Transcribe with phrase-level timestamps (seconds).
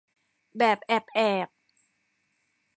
[0.57, 1.49] แบบแอบแอบ